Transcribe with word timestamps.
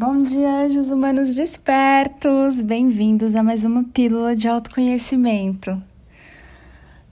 Bom 0.00 0.22
dia, 0.22 0.60
anjos 0.60 0.90
humanos 0.92 1.34
despertos! 1.34 2.60
Bem-vindos 2.60 3.34
a 3.34 3.42
mais 3.42 3.64
uma 3.64 3.82
pílula 3.82 4.36
de 4.36 4.46
autoconhecimento. 4.46 5.82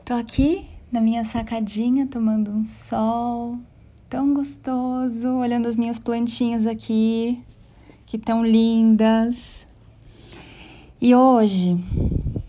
Tô 0.05 0.15
aqui 0.15 0.65
na 0.93 1.01
minha 1.01 1.25
sacadinha 1.25 2.07
tomando 2.07 2.49
um 2.49 2.65
sol 2.65 3.59
tão 4.09 4.33
gostoso, 4.33 5.31
olhando 5.31 5.67
as 5.67 5.77
minhas 5.77 5.99
plantinhas 5.99 6.65
aqui, 6.65 7.43
que 8.07 8.17
tão 8.17 8.47
lindas. 8.47 9.67
E 11.01 11.13
hoje 11.13 11.77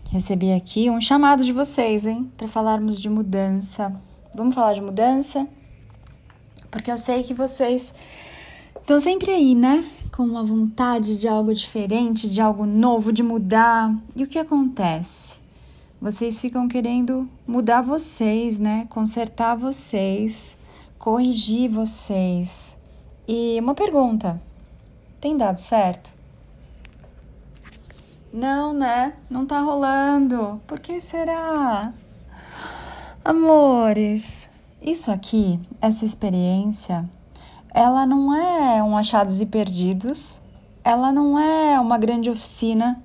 recebi 0.08 0.52
aqui 0.52 0.88
um 0.88 1.00
chamado 1.00 1.44
de 1.44 1.52
vocês, 1.52 2.06
hein, 2.06 2.30
para 2.36 2.46
falarmos 2.46 3.00
de 3.00 3.08
mudança. 3.08 3.92
Vamos 4.32 4.54
falar 4.54 4.74
de 4.74 4.80
mudança? 4.80 5.48
Porque 6.70 6.92
eu 6.92 6.96
sei 6.96 7.24
que 7.24 7.34
vocês 7.34 7.92
estão 8.80 9.00
sempre 9.00 9.32
aí, 9.32 9.56
né? 9.56 9.84
Com 10.18 10.24
uma 10.24 10.42
vontade 10.42 11.16
de 11.16 11.28
algo 11.28 11.54
diferente, 11.54 12.28
de 12.28 12.40
algo 12.40 12.66
novo, 12.66 13.12
de 13.12 13.22
mudar. 13.22 13.94
E 14.16 14.24
o 14.24 14.26
que 14.26 14.36
acontece? 14.36 15.38
Vocês 16.02 16.40
ficam 16.40 16.66
querendo 16.66 17.28
mudar 17.46 17.82
vocês, 17.82 18.58
né? 18.58 18.84
Consertar 18.90 19.54
vocês, 19.54 20.56
corrigir 20.98 21.70
vocês. 21.70 22.76
E 23.28 23.60
uma 23.60 23.76
pergunta: 23.76 24.42
tem 25.20 25.36
dado 25.36 25.58
certo? 25.58 26.12
Não, 28.32 28.72
né? 28.72 29.12
Não 29.30 29.46
tá 29.46 29.60
rolando. 29.60 30.60
Por 30.66 30.80
que 30.80 31.00
será? 31.00 31.94
Amores, 33.24 34.48
isso 34.82 35.12
aqui, 35.12 35.60
essa 35.80 36.04
experiência, 36.04 37.08
ela 37.74 38.06
não 38.06 38.34
é 38.34 38.82
um 38.82 38.96
achados 38.96 39.40
e 39.40 39.46
perdidos, 39.46 40.38
ela 40.84 41.12
não 41.12 41.38
é 41.38 41.78
uma 41.78 41.98
grande 41.98 42.30
oficina 42.30 43.02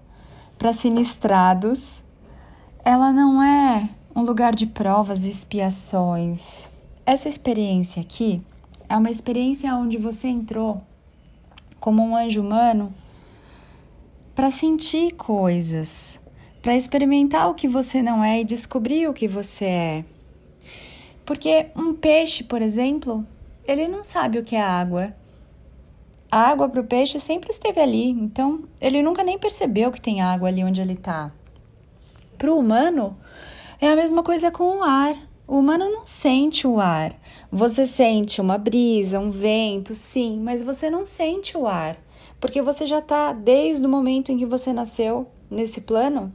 para 0.57 0.73
sinistrados, 0.73 2.01
ela 2.83 3.11
não 3.11 3.41
é 3.41 3.89
um 4.15 4.21
lugar 4.21 4.55
de 4.55 4.65
provas 4.65 5.25
e 5.25 5.29
expiações. 5.29 6.67
Essa 7.05 7.27
experiência 7.27 8.01
aqui 8.01 8.41
é 8.87 8.95
uma 8.95 9.09
experiência 9.09 9.75
onde 9.75 9.97
você 9.97 10.27
entrou 10.27 10.81
como 11.79 12.01
um 12.01 12.15
anjo 12.15 12.41
humano 12.41 12.93
para 14.33 14.49
sentir 14.49 15.11
coisas, 15.13 16.19
para 16.61 16.75
experimentar 16.75 17.49
o 17.49 17.53
que 17.53 17.67
você 17.67 18.01
não 18.01 18.23
é 18.23 18.39
e 18.39 18.45
descobrir 18.45 19.07
o 19.07 19.13
que 19.13 19.27
você 19.27 19.65
é. 19.65 20.05
Porque 21.25 21.67
um 21.75 21.93
peixe, 21.93 22.43
por 22.43 22.61
exemplo, 22.61 23.25
ele 23.67 23.87
não 23.87 24.03
sabe 24.03 24.39
o 24.39 24.43
que 24.43 24.55
é 24.55 24.61
água. 24.61 25.13
A 26.31 26.49
água 26.49 26.67
para 26.67 26.81
o 26.81 26.85
peixe 26.85 27.19
sempre 27.19 27.51
esteve 27.51 27.79
ali, 27.79 28.09
então 28.09 28.63
ele 28.81 29.03
nunca 29.03 29.23
nem 29.23 29.37
percebeu 29.37 29.91
que 29.91 30.01
tem 30.01 30.21
água 30.21 30.47
ali 30.47 30.63
onde 30.63 30.81
ele 30.81 30.93
está. 30.93 31.31
Para 32.37 32.51
o 32.51 32.57
humano, 32.57 33.15
é 33.79 33.87
a 33.87 33.95
mesma 33.95 34.23
coisa 34.23 34.49
com 34.49 34.79
o 34.79 34.83
ar. 34.83 35.15
O 35.47 35.59
humano 35.59 35.89
não 35.91 36.07
sente 36.07 36.65
o 36.65 36.79
ar. 36.79 37.13
Você 37.51 37.85
sente 37.85 38.41
uma 38.41 38.57
brisa, 38.57 39.19
um 39.19 39.29
vento, 39.29 39.93
sim, 39.93 40.39
mas 40.39 40.61
você 40.61 40.89
não 40.89 41.05
sente 41.05 41.55
o 41.55 41.67
ar, 41.67 41.97
porque 42.39 42.61
você 42.61 42.87
já 42.87 42.99
está 42.99 43.31
desde 43.31 43.85
o 43.85 43.89
momento 43.89 44.31
em 44.31 44.37
que 44.37 44.45
você 44.45 44.73
nasceu 44.73 45.27
nesse 45.51 45.81
plano 45.81 46.33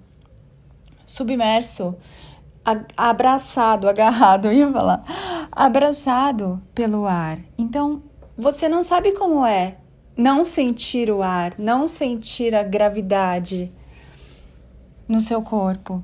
submerso 1.05 1.97
abraçado, 2.97 3.89
agarrado, 3.89 4.47
eu 4.47 4.53
ia 4.53 4.73
falar, 4.73 5.49
abraçado 5.51 6.63
pelo 6.75 7.07
ar. 7.07 7.39
Então, 7.57 8.03
você 8.37 8.69
não 8.69 8.83
sabe 8.83 9.13
como 9.13 9.45
é 9.45 9.77
não 10.19 10.45
sentir 10.45 11.11
o 11.11 11.23
ar, 11.23 11.55
não 11.57 11.87
sentir 11.87 12.53
a 12.53 12.65
gravidade 12.65 13.73
no 15.07 15.21
seu 15.21 15.41
corpo. 15.41 16.03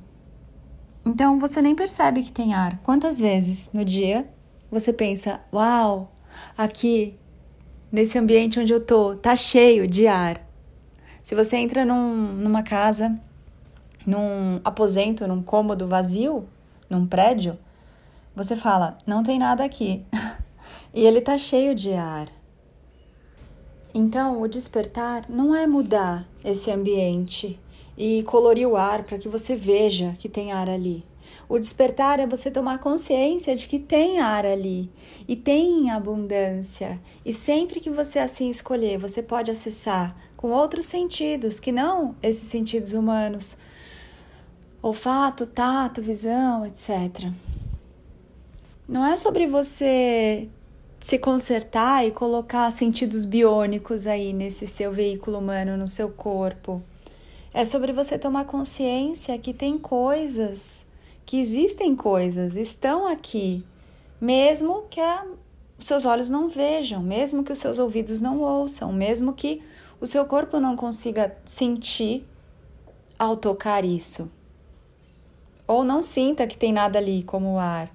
Então, 1.04 1.40
você 1.40 1.60
nem 1.60 1.74
percebe 1.74 2.22
que 2.22 2.32
tem 2.32 2.54
ar. 2.54 2.78
Quantas 2.84 3.18
vezes 3.18 3.70
no 3.74 3.84
dia 3.84 4.26
você 4.70 4.92
pensa: 4.92 5.40
"Uau, 5.52 6.12
aqui 6.56 7.18
nesse 7.90 8.16
ambiente 8.16 8.60
onde 8.60 8.72
eu 8.72 8.80
tô, 8.80 9.16
tá 9.16 9.34
cheio 9.34 9.88
de 9.88 10.06
ar". 10.06 10.40
Se 11.22 11.34
você 11.34 11.56
entra 11.56 11.84
num, 11.84 12.34
numa 12.34 12.62
casa, 12.62 13.18
num 14.06 14.60
aposento, 14.64 15.26
num 15.26 15.42
cômodo 15.42 15.88
vazio, 15.88 16.46
num 16.94 17.06
prédio, 17.06 17.58
você 18.34 18.56
fala: 18.56 18.98
não 19.06 19.22
tem 19.22 19.38
nada 19.38 19.64
aqui. 19.64 20.04
e 20.94 21.04
ele 21.04 21.20
tá 21.20 21.36
cheio 21.36 21.74
de 21.74 21.92
ar. 21.92 22.28
Então, 23.92 24.40
o 24.42 24.48
despertar 24.48 25.26
não 25.28 25.54
é 25.54 25.66
mudar 25.66 26.26
esse 26.44 26.70
ambiente 26.70 27.60
e 27.96 28.22
colorir 28.24 28.68
o 28.68 28.76
ar 28.76 29.04
para 29.04 29.18
que 29.18 29.28
você 29.28 29.54
veja 29.54 30.16
que 30.18 30.28
tem 30.28 30.52
ar 30.52 30.68
ali. 30.68 31.04
O 31.48 31.58
despertar 31.58 32.18
é 32.18 32.26
você 32.26 32.50
tomar 32.50 32.78
consciência 32.78 33.54
de 33.54 33.68
que 33.68 33.78
tem 33.78 34.18
ar 34.18 34.46
ali 34.46 34.90
e 35.28 35.36
tem 35.36 35.90
abundância. 35.90 37.00
E 37.24 37.32
sempre 37.32 37.80
que 37.80 37.90
você 37.90 38.18
assim 38.18 38.50
escolher, 38.50 38.98
você 38.98 39.22
pode 39.22 39.50
acessar 39.50 40.16
com 40.36 40.50
outros 40.50 40.86
sentidos 40.86 41.60
que 41.60 41.70
não 41.70 42.16
esses 42.22 42.48
sentidos 42.48 42.92
humanos 42.92 43.56
olfato, 44.84 45.46
tato, 45.46 46.02
visão, 46.02 46.66
etc. 46.66 47.30
Não 48.86 49.02
é 49.02 49.16
sobre 49.16 49.46
você 49.46 50.46
se 51.00 51.18
consertar 51.18 52.06
e 52.06 52.10
colocar 52.10 52.70
sentidos 52.70 53.24
biônicos 53.24 54.06
aí 54.06 54.34
nesse 54.34 54.66
seu 54.66 54.92
veículo 54.92 55.38
humano, 55.38 55.78
no 55.78 55.88
seu 55.88 56.10
corpo. 56.10 56.82
É 57.54 57.64
sobre 57.64 57.94
você 57.94 58.18
tomar 58.18 58.44
consciência 58.44 59.38
que 59.38 59.54
tem 59.54 59.78
coisas, 59.78 60.84
que 61.24 61.40
existem 61.40 61.96
coisas, 61.96 62.54
estão 62.54 63.06
aqui, 63.06 63.64
mesmo 64.20 64.82
que 64.90 65.00
os 65.78 65.86
seus 65.86 66.04
olhos 66.04 66.28
não 66.28 66.46
vejam, 66.46 67.02
mesmo 67.02 67.42
que 67.42 67.52
os 67.52 67.58
seus 67.58 67.78
ouvidos 67.78 68.20
não 68.20 68.42
ouçam, 68.42 68.92
mesmo 68.92 69.32
que 69.32 69.62
o 69.98 70.06
seu 70.06 70.26
corpo 70.26 70.60
não 70.60 70.76
consiga 70.76 71.34
sentir 71.46 72.28
ao 73.18 73.34
tocar 73.34 73.82
isso 73.82 74.30
ou 75.66 75.84
não 75.84 76.02
sinta 76.02 76.46
que 76.46 76.58
tem 76.58 76.72
nada 76.72 76.98
ali, 76.98 77.22
como 77.22 77.54
o 77.54 77.58
ar. 77.58 77.90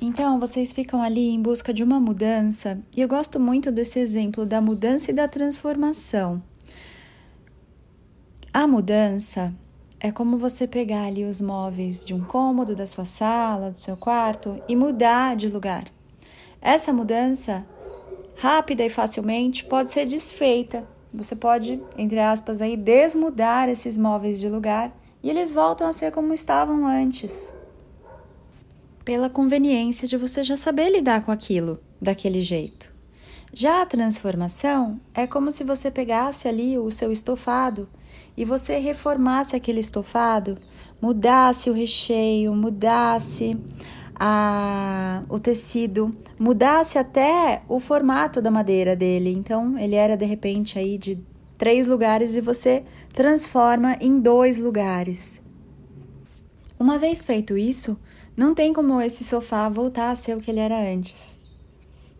Então, 0.00 0.38
vocês 0.38 0.72
ficam 0.72 1.02
ali 1.02 1.30
em 1.30 1.42
busca 1.42 1.72
de 1.72 1.82
uma 1.82 1.98
mudança, 1.98 2.78
e 2.96 3.00
eu 3.00 3.08
gosto 3.08 3.40
muito 3.40 3.72
desse 3.72 3.98
exemplo 3.98 4.46
da 4.46 4.60
mudança 4.60 5.10
e 5.10 5.14
da 5.14 5.26
transformação. 5.26 6.40
A 8.52 8.66
mudança 8.66 9.52
é 10.00 10.12
como 10.12 10.38
você 10.38 10.68
pegar 10.68 11.06
ali 11.06 11.24
os 11.24 11.40
móveis 11.40 12.04
de 12.04 12.14
um 12.14 12.24
cômodo 12.24 12.76
da 12.76 12.86
sua 12.86 13.04
sala, 13.04 13.70
do 13.70 13.76
seu 13.76 13.96
quarto 13.96 14.62
e 14.68 14.76
mudar 14.76 15.34
de 15.34 15.48
lugar. 15.48 15.86
Essa 16.60 16.92
mudança, 16.92 17.66
rápida 18.36 18.84
e 18.84 18.90
facilmente, 18.90 19.64
pode 19.64 19.90
ser 19.90 20.06
desfeita. 20.06 20.86
Você 21.12 21.34
pode, 21.34 21.80
entre 21.96 22.20
aspas, 22.20 22.62
aí 22.62 22.76
desmudar 22.76 23.68
esses 23.68 23.98
móveis 23.98 24.38
de 24.38 24.48
lugar 24.48 24.92
e 25.28 25.30
eles 25.30 25.52
voltam 25.52 25.86
a 25.86 25.92
ser 25.92 26.10
como 26.10 26.32
estavam 26.32 26.86
antes. 26.86 27.54
Pela 29.04 29.28
conveniência 29.28 30.08
de 30.08 30.16
você 30.16 30.42
já 30.42 30.56
saber 30.56 30.88
lidar 30.88 31.22
com 31.22 31.30
aquilo 31.30 31.78
daquele 32.00 32.40
jeito. 32.40 32.90
Já 33.52 33.82
a 33.82 33.86
transformação 33.86 34.98
é 35.12 35.26
como 35.26 35.52
se 35.52 35.64
você 35.64 35.90
pegasse 35.90 36.48
ali 36.48 36.78
o 36.78 36.90
seu 36.90 37.12
estofado 37.12 37.90
e 38.38 38.42
você 38.42 38.78
reformasse 38.78 39.54
aquele 39.54 39.80
estofado, 39.80 40.56
mudasse 40.98 41.68
o 41.68 41.74
recheio, 41.74 42.54
mudasse 42.54 43.54
a, 44.18 45.24
o 45.28 45.38
tecido, 45.38 46.16
mudasse 46.38 46.96
até 46.96 47.60
o 47.68 47.78
formato 47.78 48.40
da 48.40 48.50
madeira 48.50 48.96
dele. 48.96 49.30
Então, 49.30 49.78
ele 49.78 49.94
era 49.94 50.16
de 50.16 50.24
repente 50.24 50.78
aí 50.78 50.96
de 50.96 51.22
três 51.58 51.86
lugares 51.86 52.36
e 52.36 52.40
você 52.40 52.84
transforma 53.12 53.98
em 54.00 54.20
dois 54.20 54.58
lugares. 54.58 55.42
Uma 56.78 56.96
vez 56.96 57.24
feito 57.24 57.58
isso, 57.58 57.98
não 58.36 58.54
tem 58.54 58.72
como 58.72 59.00
esse 59.00 59.24
sofá 59.24 59.68
voltar 59.68 60.12
a 60.12 60.16
ser 60.16 60.36
o 60.36 60.40
que 60.40 60.50
ele 60.50 60.60
era 60.60 60.80
antes. 60.80 61.36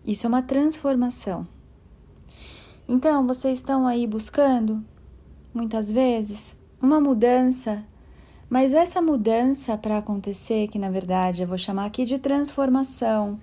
Isso 0.04 0.26
é 0.26 0.28
uma 0.28 0.42
transformação. 0.42 1.46
Então, 2.88 3.26
vocês 3.26 3.58
estão 3.58 3.86
aí 3.86 4.06
buscando, 4.06 4.84
muitas 5.54 5.92
vezes, 5.92 6.56
uma 6.82 7.00
mudança, 7.00 7.84
mas 8.50 8.72
essa 8.72 9.00
mudança 9.00 9.76
para 9.76 9.98
acontecer, 9.98 10.68
que 10.68 10.78
na 10.78 10.90
verdade 10.90 11.42
eu 11.42 11.48
vou 11.48 11.58
chamar 11.58 11.84
aqui 11.84 12.04
de 12.04 12.18
transformação, 12.18 13.38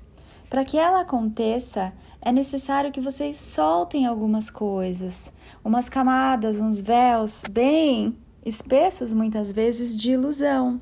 para 0.50 0.66
que 0.66 0.78
ela 0.78 1.02
aconteça, 1.02 1.94
é 2.26 2.32
necessário 2.32 2.92
que 2.92 3.00
vocês 3.00 3.38
soltem 3.38 4.08
algumas 4.08 4.50
coisas, 4.50 5.32
umas 5.64 5.88
camadas, 5.88 6.58
uns 6.58 6.80
véus 6.82 7.44
bem 7.48 8.18
espessos, 8.44 9.14
muitas 9.14 9.52
vezes, 9.52 9.96
de 9.96 10.14
ilusão. 10.14 10.82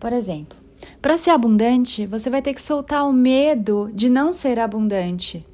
Por 0.00 0.12
exemplo, 0.12 0.56
para 1.02 1.18
ser 1.18 1.30
abundante, 1.30 2.06
você 2.06 2.30
vai 2.30 2.40
ter 2.40 2.54
que 2.54 2.62
soltar 2.62 3.04
o 3.08 3.12
medo 3.12 3.90
de 3.92 4.08
não 4.08 4.32
ser 4.32 4.60
abundante. 4.60 5.44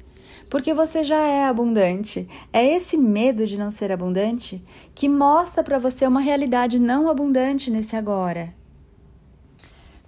porque 0.51 0.71
você 0.71 1.03
já 1.03 1.17
é 1.17 1.45
abundante. 1.45 2.27
É 2.53 2.63
esse 2.63 2.95
medo 2.95 3.47
de 3.47 3.57
não 3.57 3.71
ser 3.71 3.91
abundante 3.91 4.63
que 4.93 5.09
mostra 5.09 5.63
para 5.63 5.79
você 5.79 6.05
uma 6.05 6.21
realidade 6.21 6.79
não 6.79 7.09
abundante 7.09 7.71
nesse 7.71 7.95
agora. 7.95 8.53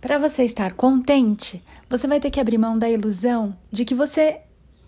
Para 0.06 0.20
você 0.20 0.44
estar 0.44 0.74
contente, 0.74 1.64
você 1.90 2.06
vai 2.06 2.20
ter 2.20 2.30
que 2.30 2.40
abrir 2.40 2.60
mão 2.60 2.78
da 2.78 2.88
ilusão 2.88 3.58
de 3.72 3.84
que 3.84 3.96
você 3.96 4.40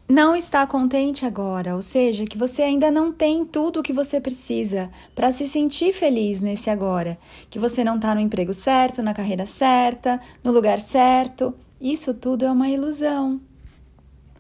não 0.08 0.36
está 0.36 0.68
contente 0.68 1.26
agora, 1.26 1.74
ou 1.74 1.82
seja, 1.82 2.24
que 2.24 2.38
você 2.38 2.62
ainda 2.62 2.92
não 2.92 3.12
tem 3.12 3.44
tudo 3.44 3.80
o 3.80 3.84
que 3.84 3.92
você 3.92 4.22
precisa 4.22 4.92
para 5.16 5.32
se 5.32 5.48
sentir 5.48 5.92
feliz 5.92 6.40
nesse 6.40 6.70
agora, 6.70 7.18
que 7.50 7.58
você 7.58 7.84
não 7.84 7.96
está 7.96 8.14
no 8.14 8.22
emprego 8.22 8.54
certo, 8.54 9.02
na 9.02 9.12
carreira 9.12 9.48
certa, 9.48 10.22
no 10.44 10.52
lugar 10.52 10.80
certo. 10.80 11.52
Isso 11.82 12.14
tudo 12.14 12.46
é 12.46 12.52
uma 12.52 12.70
ilusão. 12.70 13.42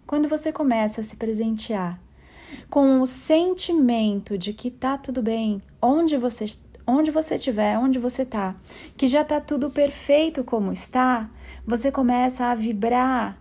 Quando 0.05 0.29
você 0.29 0.51
começa 0.51 1.01
a 1.01 1.03
se 1.03 1.15
presentear 1.15 1.99
com 2.69 3.01
o 3.01 3.07
sentimento 3.07 4.37
de 4.37 4.53
que 4.53 4.69
tá 4.69 4.95
tudo 4.95 5.23
bem, 5.23 5.59
onde 5.81 6.17
você 6.17 6.45
onde 6.87 7.11
você 7.11 7.35
estiver, 7.35 7.77
onde 7.77 7.99
você 7.99 8.25
tá, 8.25 8.55
que 8.95 9.07
já 9.07 9.23
tá 9.23 9.41
tudo 9.41 9.69
perfeito 9.69 10.43
como 10.43 10.71
está, 10.71 11.29
você 11.65 11.91
começa 11.91 12.45
a 12.45 12.55
vibrar 12.55 13.37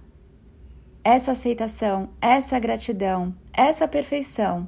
essa 1.05 1.31
aceitação, 1.33 2.09
essa 2.21 2.59
gratidão, 2.59 3.33
essa 3.53 3.87
perfeição. 3.87 4.67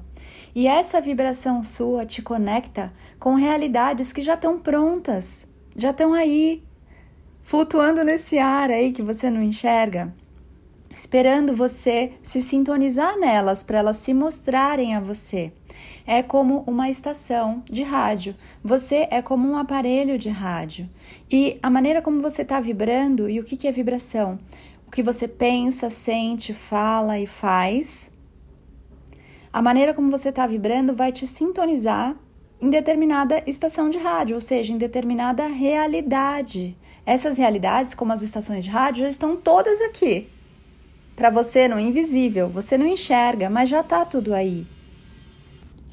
E 0.55 0.69
essa 0.69 1.01
vibração 1.01 1.63
sua 1.65 2.07
te 2.07 2.23
conecta 2.23 2.93
com 3.19 3.35
realidades 3.35 4.13
que 4.13 4.23
já 4.23 4.35
estão 4.35 4.59
prontas, 4.59 5.45
já 5.75 5.91
estão 5.91 6.15
aí, 6.15 6.63
flutuando 7.43 8.05
nesse 8.05 8.39
ar 8.39 8.71
aí 8.71 8.93
que 8.93 9.03
você 9.03 9.29
não 9.31 9.43
enxerga, 9.43 10.15
esperando 10.91 11.55
você 11.55 12.13
se 12.23 12.41
sintonizar 12.41 13.19
nelas 13.19 13.65
para 13.65 13.79
elas 13.79 13.97
se 13.97 14.15
mostrarem 14.15 14.95
a 14.95 15.01
você. 15.01 15.53
É 16.09 16.23
como 16.25 16.65
uma 16.67 16.91
estação 16.91 17.63
de 17.71 17.85
rádio. 17.85 18.35
Você 18.65 19.07
é 19.11 19.23
como 19.23 19.49
um 19.49 19.57
aparelho 19.57 20.19
de 20.19 20.31
rádio. 20.31 20.89
E 21.31 21.59
a 21.63 21.69
maneira 21.69 22.03
como 22.03 22.23
você 22.23 22.43
está 22.43 22.61
vibrando, 22.61 23.29
e 23.29 23.39
o 23.39 23.45
que, 23.45 23.57
que 23.57 23.69
é 23.69 23.73
vibração? 23.73 24.41
o 24.89 24.91
que 24.91 25.03
você 25.03 25.29
pensa, 25.29 25.91
sente, 25.91 26.55
fala 26.55 27.19
e 27.19 27.27
faz, 27.27 28.11
a 29.53 29.61
maneira 29.61 29.93
como 29.93 30.11
você 30.11 30.31
está 30.31 30.47
vibrando 30.47 30.97
vai 30.97 31.13
te 31.13 31.27
sintonizar 31.27 32.17
em 32.59 32.71
determinada 32.71 33.43
estação 33.47 33.91
de 33.91 33.99
rádio, 33.99 34.35
ou 34.35 34.41
seja, 34.41 34.73
em 34.73 34.79
determinada 34.79 35.47
realidade. 35.47 36.75
Essas 37.05 37.37
realidades, 37.37 37.93
como 37.93 38.13
as 38.15 38.23
estações 38.23 38.65
de 38.65 38.71
rádio, 38.71 39.05
já 39.05 39.11
estão 39.11 39.37
todas 39.37 39.79
aqui. 39.83 40.29
Para 41.15 41.29
você 41.29 41.69
no 41.69 41.79
invisível, 41.79 42.49
você 42.49 42.79
não 42.79 42.87
enxerga, 42.87 43.51
mas 43.51 43.69
já 43.69 43.81
está 43.81 44.07
tudo 44.07 44.33
aí. 44.33 44.67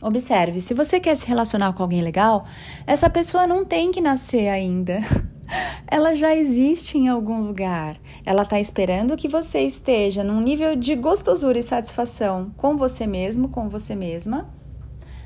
Observe, 0.05 0.61
se 0.61 0.75
você 0.75 0.99
quer 0.99 1.17
se 1.17 1.25
relacionar 1.25 1.73
com 1.73 1.81
alguém 1.81 2.03
legal, 2.03 2.45
essa 2.85 3.09
pessoa 3.09 3.47
não 3.47 3.65
tem 3.65 3.91
que 3.91 3.99
nascer 3.99 4.49
ainda. 4.49 4.99
ela 5.89 6.13
já 6.13 6.35
existe 6.35 6.95
em 6.95 7.07
algum 7.07 7.41
lugar. 7.41 7.97
Ela 8.23 8.43
está 8.43 8.59
esperando 8.59 9.17
que 9.17 9.27
você 9.27 9.61
esteja 9.61 10.23
num 10.23 10.39
nível 10.41 10.75
de 10.75 10.95
gostosura 10.95 11.57
e 11.57 11.63
satisfação 11.63 12.51
com 12.55 12.77
você 12.77 13.07
mesmo, 13.07 13.49
com 13.49 13.67
você 13.67 13.95
mesma, 13.95 14.47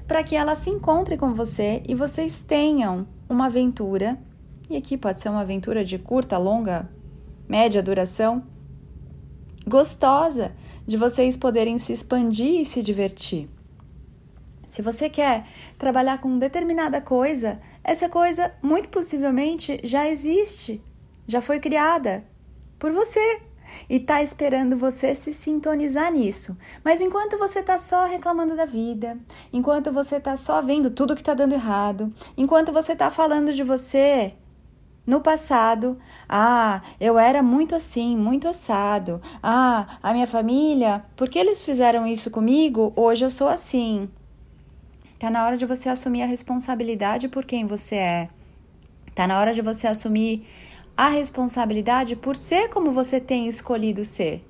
para 0.08 0.24
que 0.24 0.34
ela 0.34 0.56
se 0.56 0.70
encontre 0.70 1.18
com 1.18 1.34
você 1.34 1.84
e 1.86 1.94
vocês 1.94 2.40
tenham 2.40 3.06
uma 3.28 3.48
aventura. 3.48 4.18
E 4.70 4.78
aqui 4.78 4.96
pode 4.96 5.20
ser 5.20 5.28
uma 5.28 5.42
aventura 5.42 5.84
de 5.84 6.00
curta, 6.00 6.38
longa, 6.38 6.90
média 7.50 7.84
duração, 7.84 8.44
gostosa, 9.68 10.54
de 10.88 10.96
vocês 10.96 11.36
poderem 11.36 11.78
se 11.78 11.92
expandir 11.92 12.62
e 12.62 12.66
se 12.66 12.81
divertir. 12.81 13.58
Se 14.69 14.83
você 14.83 15.10
quer 15.10 15.48
trabalhar 15.80 16.21
com 16.21 16.38
determinada 16.38 17.01
coisa, 17.01 17.60
essa 17.83 18.07
coisa 18.07 18.54
muito 18.62 18.88
possivelmente 18.89 19.80
já 19.83 20.07
existe, 20.07 20.86
já 21.27 21.42
foi 21.42 21.60
criada 21.60 22.24
por 22.77 22.92
você 22.92 23.42
e 23.89 23.95
está 23.95 24.21
esperando 24.21 24.77
você 24.77 25.16
se 25.16 25.33
sintonizar 25.33 26.12
nisso. 26.12 26.56
Mas 26.86 27.01
enquanto 27.01 27.36
você 27.36 27.62
está 27.62 27.80
só 27.80 28.06
reclamando 28.06 28.56
da 28.56 28.66
vida, 28.66 29.18
enquanto 29.51 29.92
você 29.92 30.18
está 30.18 30.38
só 30.38 30.62
vendo 30.62 30.92
tudo 30.92 31.16
que 31.16 31.21
está 31.24 31.33
dando 31.33 31.54
errado, 31.54 32.13
enquanto 32.38 32.71
você 32.71 32.94
está 32.94 33.10
falando 33.10 33.51
de 33.51 33.63
você 33.63 34.36
no 35.04 35.19
passado, 35.19 35.98
ah, 36.30 36.83
eu 37.00 37.18
era 37.18 37.42
muito 37.42 37.74
assim, 37.74 38.16
muito 38.16 38.48
assado. 38.48 39.19
Ah, 39.42 39.98
a 40.04 40.13
minha 40.13 40.27
família, 40.27 41.04
porque 41.16 41.39
eles 41.39 41.63
fizeram 41.63 42.06
isso 42.06 42.30
comigo, 42.30 42.94
hoje 42.95 43.25
eu 43.25 43.31
sou 43.31 43.48
assim. 43.48 44.07
Tá 45.19 45.30
na 45.30 45.45
hora 45.45 45.57
de 45.57 45.66
você 45.66 45.89
assumir 45.89 46.21
a 46.21 46.25
responsabilidade 46.25 47.27
por 47.27 47.44
quem 47.44 47.68
você 47.68 47.95
é. 47.95 48.30
Tá 49.13 49.27
na 49.27 49.38
hora 49.38 49.54
de 49.54 49.62
você 49.62 49.86
assumir 49.86 50.48
a 50.95 51.10
responsabilidade 51.10 52.16
por 52.16 52.38
ser 52.38 52.69
como 52.69 52.94
você 52.94 53.19
tem 53.19 53.45
escolhido 53.45 54.06
ser. 54.06 54.48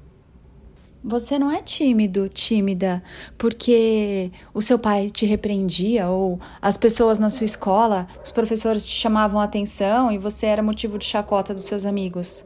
Você 1.03 1.39
não 1.39 1.49
é 1.49 1.59
tímido, 1.59 2.29
tímida, 2.29 3.01
porque 3.35 4.31
o 4.53 4.61
seu 4.61 4.77
pai 4.77 5.09
te 5.09 5.25
repreendia 5.25 6.07
ou 6.07 6.39
as 6.61 6.77
pessoas 6.77 7.17
na 7.17 7.31
sua 7.31 7.45
escola, 7.45 8.07
os 8.23 8.31
professores 8.31 8.85
te 8.85 8.93
chamavam 8.93 9.41
a 9.41 9.45
atenção 9.45 10.11
e 10.11 10.19
você 10.19 10.45
era 10.45 10.61
motivo 10.61 10.99
de 10.99 11.05
chacota 11.05 11.51
dos 11.51 11.63
seus 11.63 11.83
amigos. 11.83 12.45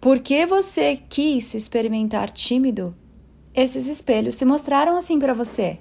Porque 0.00 0.46
você 0.46 1.00
quis 1.08 1.52
experimentar 1.54 2.30
tímido, 2.30 2.94
esses 3.52 3.88
espelhos 3.88 4.36
se 4.36 4.44
mostraram 4.44 4.96
assim 4.96 5.18
para 5.18 5.34
você. 5.34 5.80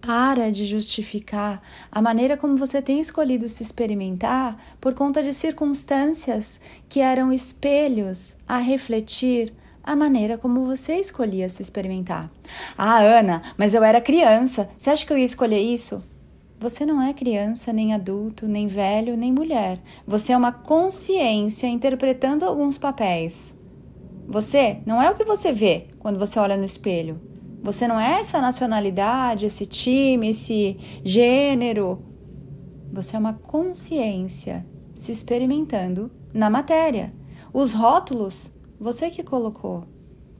Para 0.00 0.50
de 0.50 0.64
justificar 0.64 1.62
a 1.92 2.00
maneira 2.00 2.36
como 2.36 2.56
você 2.56 2.80
tem 2.80 3.00
escolhido 3.00 3.48
se 3.48 3.62
experimentar 3.62 4.56
por 4.80 4.94
conta 4.94 5.22
de 5.22 5.34
circunstâncias 5.34 6.60
que 6.88 7.00
eram 7.00 7.30
espelhos 7.30 8.36
a 8.48 8.56
refletir 8.56 9.52
a 9.82 9.94
maneira 9.94 10.38
como 10.38 10.64
você 10.64 10.96
escolhia 10.96 11.48
se 11.48 11.62
experimentar. 11.62 12.30
Ah, 12.78 13.00
Ana, 13.00 13.42
mas 13.58 13.74
eu 13.74 13.84
era 13.84 14.00
criança. 14.00 14.70
Você 14.78 14.88
acha 14.88 15.06
que 15.06 15.12
eu 15.12 15.18
ia 15.18 15.24
escolher 15.24 15.60
isso? 15.60 16.02
Você 16.58 16.84
não 16.84 17.02
é 17.02 17.12
criança, 17.12 17.72
nem 17.72 17.94
adulto, 17.94 18.46
nem 18.46 18.66
velho, 18.66 19.16
nem 19.16 19.32
mulher. 19.32 19.80
Você 20.06 20.32
é 20.32 20.36
uma 20.36 20.52
consciência 20.52 21.66
interpretando 21.66 22.44
alguns 22.44 22.78
papéis. 22.78 23.54
Você 24.28 24.78
não 24.86 25.00
é 25.02 25.10
o 25.10 25.14
que 25.14 25.24
você 25.24 25.52
vê 25.52 25.88
quando 25.98 26.18
você 26.18 26.38
olha 26.38 26.56
no 26.56 26.64
espelho. 26.64 27.29
Você 27.62 27.86
não 27.86 28.00
é 28.00 28.20
essa 28.20 28.40
nacionalidade, 28.40 29.46
esse 29.46 29.66
time, 29.66 30.30
esse 30.30 30.78
gênero. 31.04 32.02
Você 32.92 33.16
é 33.16 33.18
uma 33.18 33.34
consciência 33.34 34.66
se 34.94 35.12
experimentando 35.12 36.10
na 36.32 36.48
matéria. 36.48 37.12
Os 37.52 37.74
rótulos, 37.74 38.52
você 38.78 39.10
que 39.10 39.22
colocou. 39.22 39.84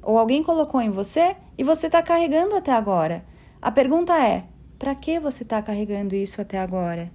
Ou 0.03 0.19
alguém 0.19 0.43
colocou 0.43 0.81
em 0.81 0.91
você 0.91 1.37
e 1.59 1.63
você 1.63 1.87
está 1.87 2.03
carregando 2.03 2.55
até 2.55 2.73
agora. 2.73 3.25
A 3.61 3.71
pergunta 3.71 4.17
é: 4.19 4.47
para 4.79 4.95
que 4.95 5.21
você 5.21 5.43
está 5.43 5.61
carregando 5.61 6.15
isso 6.15 6.41
até 6.41 6.59
agora? 6.59 7.11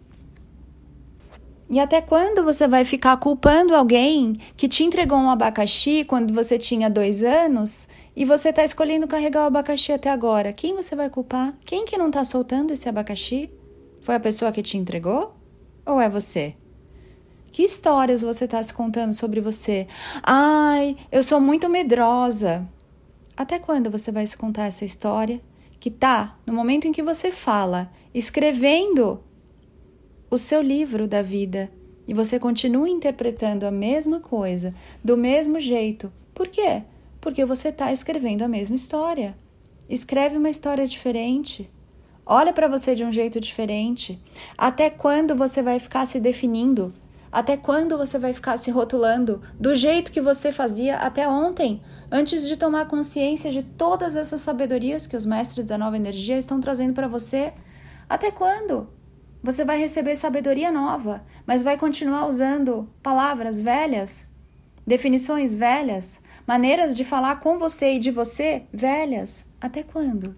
E 1.67 1.79
até 1.79 1.99
quando 1.99 2.43
você 2.43 2.67
vai 2.67 2.85
ficar 2.85 3.17
culpando 3.17 3.73
alguém 3.73 4.37
que 4.55 4.67
te 4.67 4.83
entregou 4.83 5.17
um 5.17 5.31
abacaxi 5.31 6.03
quando 6.05 6.31
você 6.31 6.59
tinha 6.59 6.91
dois 6.91 7.23
anos 7.23 7.87
e 8.15 8.23
você 8.23 8.49
está 8.49 8.63
escolhendo 8.63 9.07
carregar 9.07 9.43
o 9.43 9.47
abacaxi 9.47 9.91
até 9.91 10.09
agora? 10.09 10.53
Quem 10.53 10.73
você 10.73 10.95
vai 10.95 11.09
culpar? 11.09 11.53
Quem 11.65 11.83
que 11.83 11.97
não 11.97 12.07
está 12.07 12.23
soltando 12.23 12.71
esse 12.71 12.87
abacaxi? 12.87 13.49
Foi 14.01 14.15
a 14.15 14.19
pessoa 14.19 14.51
que 14.51 14.63
te 14.63 14.77
entregou? 14.77 15.35
Ou 15.85 15.99
é 15.99 16.09
você? 16.09 16.55
Que 17.51 17.63
histórias 17.63 18.21
você 18.21 18.45
está 18.45 18.61
se 18.63 18.73
contando 18.73 19.11
sobre 19.11 19.41
você? 19.41 19.87
Ai, 20.23 20.95
eu 21.11 21.23
sou 21.23 21.41
muito 21.41 21.69
medrosa. 21.69 22.67
Até 23.35 23.59
quando 23.59 23.91
você 23.91 24.11
vai 24.11 24.25
se 24.25 24.37
contar 24.37 24.67
essa 24.67 24.85
história? 24.85 25.41
Que 25.79 25.91
tá 25.91 26.37
no 26.45 26.53
momento 26.53 26.87
em 26.87 26.93
que 26.93 27.03
você 27.03 27.31
fala, 27.31 27.91
escrevendo 28.13 29.21
o 30.29 30.37
seu 30.37 30.61
livro 30.61 31.07
da 31.07 31.21
vida 31.21 31.69
e 32.07 32.13
você 32.13 32.39
continua 32.39 32.89
interpretando 32.89 33.65
a 33.65 33.71
mesma 33.71 34.19
coisa 34.19 34.73
do 35.03 35.17
mesmo 35.17 35.59
jeito. 35.59 36.11
Por 36.33 36.47
quê? 36.47 36.83
Porque 37.25 37.43
você 37.43 37.69
está 37.69 37.91
escrevendo 37.91 38.43
a 38.43 38.47
mesma 38.47 38.75
história. 38.75 39.35
Escreve 39.89 40.37
uma 40.37 40.47
história 40.47 40.85
diferente. 40.85 41.67
Olha 42.23 42.53
para 42.53 42.67
você 42.67 42.93
de 42.93 43.03
um 43.03 43.11
jeito 43.11 43.39
diferente. 43.39 44.21
Até 44.55 44.91
quando 44.91 45.35
você 45.35 45.63
vai 45.63 45.79
ficar 45.79 46.05
se 46.05 46.19
definindo? 46.19 46.93
Até 47.31 47.57
quando 47.57 47.97
você 47.97 48.19
vai 48.19 48.31
ficar 48.31 48.57
se 48.57 48.69
rotulando 48.69 49.41
do 49.59 49.73
jeito 49.73 50.11
que 50.11 50.21
você 50.21 50.51
fazia 50.51 50.97
até 50.97 51.27
ontem, 51.27 51.81
antes 52.11 52.47
de 52.47 52.55
tomar 52.55 52.87
consciência 52.87 53.51
de 53.51 53.63
todas 53.63 54.15
essas 54.15 54.41
sabedorias 54.41 55.07
que 55.07 55.17
os 55.17 55.25
mestres 55.25 55.65
da 55.65 55.79
nova 55.79 55.97
energia 55.97 56.37
estão 56.37 56.61
trazendo 56.61 56.93
para 56.93 57.07
você? 57.07 57.53
Até 58.07 58.29
quando? 58.29 58.87
Você 59.41 59.65
vai 59.65 59.79
receber 59.79 60.15
sabedoria 60.15 60.71
nova, 60.71 61.23
mas 61.43 61.63
vai 61.63 61.75
continuar 61.75 62.27
usando 62.27 62.87
palavras 63.01 63.59
velhas, 63.59 64.29
definições 64.85 65.55
velhas, 65.55 66.21
maneiras 66.45 66.95
de 66.95 67.03
falar 67.03 67.39
com 67.39 67.57
você 67.57 67.93
e 67.93 67.99
de 67.99 68.11
você 68.11 68.63
velhas. 68.71 69.45
Até 69.59 69.83
quando? 69.83 70.35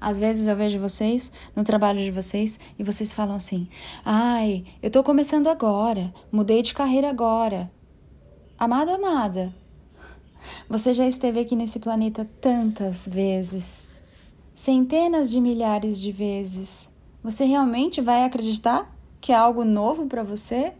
Às 0.00 0.18
vezes 0.18 0.46
eu 0.46 0.56
vejo 0.56 0.78
vocês 0.78 1.32
no 1.56 1.64
trabalho 1.64 2.02
de 2.02 2.10
vocês 2.10 2.60
e 2.78 2.84
vocês 2.84 3.14
falam 3.14 3.36
assim: 3.36 3.68
ai, 4.04 4.64
eu 4.82 4.90
tô 4.90 5.02
começando 5.02 5.48
agora, 5.48 6.12
mudei 6.30 6.60
de 6.60 6.74
carreira 6.74 7.08
agora. 7.08 7.70
Amado, 8.58 8.90
amada, 8.90 9.54
você 10.68 10.92
já 10.92 11.06
esteve 11.06 11.40
aqui 11.40 11.56
nesse 11.56 11.78
planeta 11.78 12.28
tantas 12.40 13.06
vezes, 13.06 13.88
centenas 14.54 15.30
de 15.30 15.40
milhares 15.40 15.98
de 15.98 16.12
vezes. 16.12 16.88
Você 17.22 17.44
realmente 17.44 18.02
vai 18.02 18.24
acreditar 18.24 18.94
que 19.20 19.32
é 19.32 19.34
algo 19.34 19.64
novo 19.64 20.06
para 20.06 20.22
você? 20.22 20.74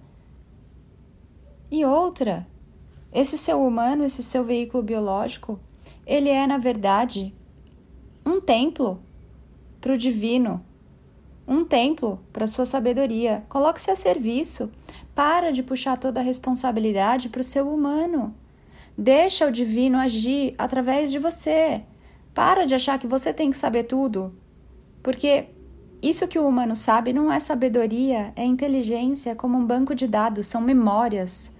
E 1.70 1.82
outra, 1.84 2.46
esse 3.14 3.38
seu 3.38 3.64
humano, 3.64 4.04
esse 4.04 4.22
seu 4.22 4.44
veículo 4.44 4.82
biológico, 4.82 5.60
ele 6.04 6.28
é, 6.28 6.46
na 6.46 6.58
verdade, 6.58 7.32
um 8.26 8.40
templo 8.40 9.00
para 9.80 9.94
o 9.94 9.98
divino, 9.98 10.60
um 11.46 11.64
templo 11.64 12.20
para 12.32 12.46
sua 12.46 12.64
sabedoria. 12.64 13.44
Coloque-se 13.48 13.90
a 13.90 13.96
serviço. 13.96 14.72
Para 15.14 15.52
de 15.52 15.62
puxar 15.62 15.96
toda 15.96 16.18
a 16.18 16.22
responsabilidade 16.22 17.28
para 17.28 17.40
o 17.40 17.44
seu 17.44 17.72
humano. 17.72 18.34
Deixa 18.98 19.46
o 19.46 19.52
divino 19.52 19.96
agir 19.96 20.54
através 20.58 21.10
de 21.10 21.18
você. 21.20 21.82
Para 22.32 22.66
de 22.66 22.74
achar 22.74 22.98
que 22.98 23.06
você 23.06 23.32
tem 23.32 23.50
que 23.50 23.56
saber 23.56 23.84
tudo. 23.84 24.34
Porque 25.02 25.46
isso 26.02 26.26
que 26.26 26.38
o 26.38 26.48
humano 26.48 26.74
sabe 26.74 27.12
não 27.12 27.32
é 27.32 27.38
sabedoria, 27.38 28.32
é 28.34 28.44
inteligência, 28.44 29.30
é 29.30 29.34
como 29.34 29.56
um 29.56 29.64
banco 29.64 29.94
de 29.94 30.08
dados, 30.08 30.46
são 30.46 30.60
memórias. 30.60 31.53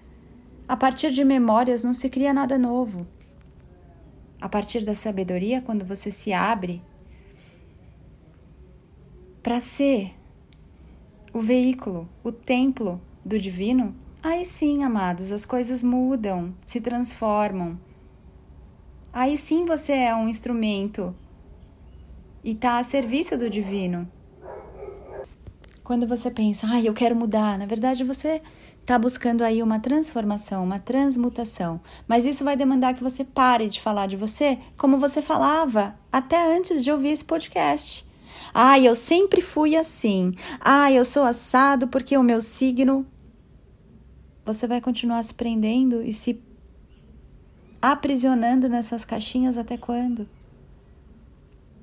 A 0.67 0.77
partir 0.77 1.11
de 1.11 1.23
memórias 1.23 1.85
não 1.85 1.93
se 1.93 2.09
cria 2.09 2.33
nada 2.33 2.57
novo. 2.57 3.07
A 4.41 4.49
partir 4.49 4.81
da 4.85 4.95
sabedoria, 4.95 5.61
quando 5.61 5.85
você 5.85 6.11
se 6.11 6.33
abre 6.33 6.83
para 9.43 9.61
ser 9.61 10.15
o 11.35 11.41
veículo, 11.41 12.09
o 12.23 12.33
templo 12.33 13.01
do 13.23 13.39
divino, 13.39 13.95
aí 14.23 14.47
sim, 14.47 14.83
amados, 14.83 15.33
as 15.33 15.45
coisas 15.45 15.83
mudam, 15.83 16.55
se 16.65 16.81
transformam. 16.81 17.79
Aí 19.13 19.37
sim 19.37 19.67
você 19.67 19.93
é 19.93 20.15
um 20.15 20.29
instrumento 20.29 21.15
e 22.43 22.53
está 22.53 22.79
a 22.79 22.83
serviço 22.83 23.37
do 23.37 23.51
divino. 23.51 24.11
Quando 25.83 26.07
você 26.07 26.31
pensa, 26.31 26.67
ai, 26.67 26.89
eu 26.89 26.95
quero 26.95 27.15
mudar, 27.15 27.59
na 27.59 27.67
verdade 27.67 28.03
você 28.03 28.41
está 28.85 28.99
buscando 28.99 29.43
aí 29.43 29.63
uma 29.63 29.81
transformação, 29.81 30.63
uma 30.63 30.79
transmutação. 30.79 31.81
Mas 32.07 32.27
isso 32.27 32.45
vai 32.45 32.55
demandar 32.55 32.93
que 32.93 33.03
você 33.03 33.25
pare 33.25 33.69
de 33.69 33.81
falar 33.81 34.07
de 34.07 34.17
você 34.17 34.59
como 34.77 34.99
você 34.99 35.23
falava 35.23 35.99
até 36.13 36.55
antes 36.55 36.85
de 36.85 36.93
ouvir 36.93 37.09
esse 37.09 37.25
podcast. 37.25 38.07
Ah, 38.53 38.79
eu 38.79 38.95
sempre 38.95 39.41
fui 39.41 39.75
assim. 39.75 40.31
Ah, 40.61 40.93
eu 40.93 41.03
sou 41.03 41.25
assado 41.25 41.89
porque 41.89 42.17
o 42.17 42.23
meu 42.23 42.43
signo. 42.43 43.07
Você 44.45 44.67
vai 44.67 44.83
continuar 44.83 45.23
se 45.23 45.33
prendendo 45.33 46.03
e 46.03 46.13
se 46.13 46.39
aprisionando 47.81 48.69
nessas 48.69 49.03
caixinhas 49.03 49.57
até 49.57 49.79
quando? 49.79 50.29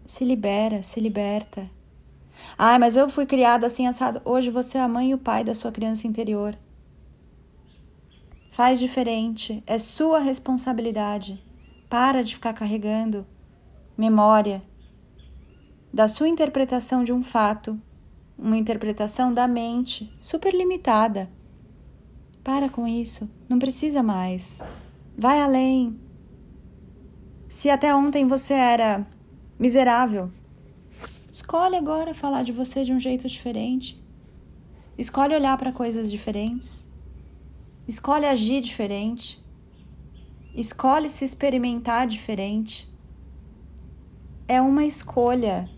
Se 0.06 0.24
libera, 0.24 0.84
se 0.84 1.00
liberta. 1.00 1.68
Ah, 2.56 2.78
mas 2.78 2.96
eu 2.96 3.10
fui 3.10 3.26
criado 3.26 3.64
assim 3.64 3.88
assado. 3.88 4.22
Hoje 4.24 4.52
você 4.52 4.78
é 4.78 4.82
a 4.82 4.88
mãe 4.88 5.10
e 5.10 5.14
o 5.16 5.18
pai 5.18 5.44
da 5.44 5.56
sua 5.56 5.72
criança 5.72 6.06
interior. 6.06 6.56
Faz 8.52 8.82
diferente, 8.82 9.64
é 9.66 9.80
sua 9.80 10.20
responsabilidade. 10.20 11.42
Para 11.90 12.22
de 12.22 12.34
ficar 12.34 12.52
carregando 12.52 13.26
memória, 13.98 14.62
da 15.94 16.10
sua 16.10 16.28
interpretação 16.28 17.02
de 17.02 17.14
um 17.14 17.24
fato, 17.24 17.80
uma 18.38 18.58
interpretação 18.58 19.34
da 19.34 19.48
mente 19.48 20.14
super 20.20 20.54
limitada. 20.54 21.30
Para 22.44 22.68
com 22.68 22.86
isso, 22.86 23.30
não 23.48 23.58
precisa 23.58 24.04
mais. 24.04 24.62
Vai 25.18 25.42
além. 25.42 25.98
Se 27.48 27.70
até 27.70 27.96
ontem 27.96 28.28
você 28.28 28.54
era 28.54 29.08
miserável, 29.58 30.30
escolhe 31.32 31.78
agora 31.78 32.14
falar 32.14 32.44
de 32.44 32.52
você 32.52 32.84
de 32.84 32.92
um 32.92 33.00
jeito 33.00 33.30
diferente. 33.30 33.98
Escolhe 34.98 35.34
olhar 35.34 35.58
para 35.58 35.72
coisas 35.72 36.12
diferentes. 36.12 36.91
Escolhe 37.94 38.26
agir 38.26 38.62
diferente. 38.62 39.26
Escolhe 40.56 41.10
se 41.10 41.26
experimentar 41.26 42.08
diferente. 42.08 42.74
É 44.48 44.62
uma 44.62 44.86
escolha 44.86 45.70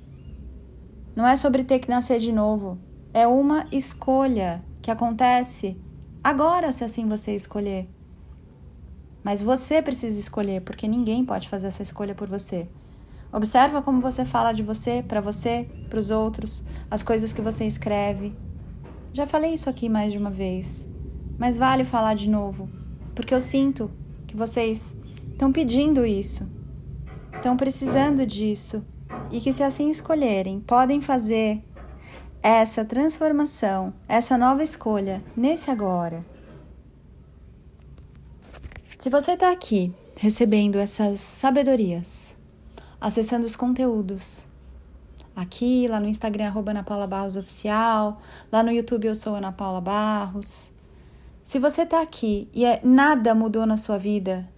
não 1.16 1.28
é 1.28 1.36
sobre 1.36 1.64
ter 1.64 1.80
que 1.80 1.90
nascer 1.90 2.20
de 2.20 2.32
novo. 2.32 2.80
É 3.14 3.28
uma 3.28 3.68
escolha 3.72 4.64
que 4.82 4.90
acontece 4.90 5.80
agora, 6.24 6.72
se 6.72 6.84
assim 6.84 7.08
você 7.08 7.36
escolher. 7.36 7.88
Mas 9.24 9.42
você 9.42 9.82
precisa 9.82 10.20
escolher, 10.20 10.62
porque 10.62 10.88
ninguém 10.88 11.24
pode 11.24 11.48
fazer 11.48 11.68
essa 11.68 11.84
escolha 11.84 12.16
por 12.16 12.28
você. 12.28 12.68
Observa 13.32 13.82
como 13.82 14.02
você 14.02 14.26
fala 14.26 14.52
de 14.54 14.64
você, 14.64 15.04
para 15.08 15.22
você, 15.22 15.70
para 15.90 16.00
os 16.00 16.10
outros, 16.10 16.66
as 16.90 17.04
coisas 17.04 17.32
que 17.32 17.42
você 17.42 17.66
escreve. 17.66 18.36
Já 19.14 19.28
falei 19.28 19.54
isso 19.54 19.70
aqui 19.70 19.88
mais 19.88 20.12
de 20.12 20.18
uma 20.18 20.32
vez, 20.32 20.88
mas 21.38 21.58
vale 21.58 21.84
falar 21.86 22.16
de 22.16 22.30
novo, 22.30 22.70
porque 23.16 23.34
eu 23.34 23.42
sinto 23.42 23.90
que 24.28 24.36
vocês 24.36 24.98
estão 25.32 25.52
pedindo 25.52 26.06
isso, 26.06 26.50
estão 27.34 27.56
precisando 27.56 28.26
disso 28.26 28.86
e 29.32 29.40
que, 29.40 29.54
se 29.54 29.64
assim 29.64 29.90
escolherem, 29.90 30.60
podem 30.60 31.02
fazer 31.02 31.64
essa 32.42 32.84
transformação, 32.84 33.94
essa 34.08 34.38
nova 34.38 34.62
escolha 34.62 35.24
nesse 35.36 35.72
agora. 35.72 36.26
Se 39.00 39.10
você 39.10 39.32
está 39.32 39.52
aqui 39.52 39.94
recebendo 40.18 40.78
essas 40.78 41.20
sabedorias, 41.20 42.36
acessando 43.00 43.46
os 43.46 43.56
conteúdos, 43.56 44.48
aqui, 45.36 45.88
lá 45.88 46.00
no 46.00 46.08
Instagram, 46.08 46.48
arroba 46.48 46.72
Ana 46.72 46.84
Paula 46.84 47.08
Barros 47.08 47.36
Oficial, 47.36 48.22
lá 48.52 48.62
no 48.62 48.72
YouTube 48.72 49.08
eu 49.08 49.16
sou 49.16 49.36
Ana 49.36 49.52
Paula 49.52 49.82
Barros. 49.82 50.73
Se 51.44 51.60
você 51.60 51.82
está 51.82 52.02
aqui 52.02 52.48
e 52.54 52.64
é, 52.64 52.80
nada 52.82 53.36
mudou 53.36 53.66
na 53.66 53.76
sua 53.76 53.98
vida, 53.98 54.50